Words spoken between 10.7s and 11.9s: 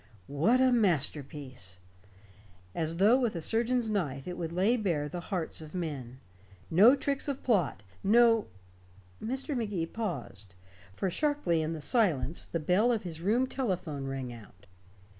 For sharply in the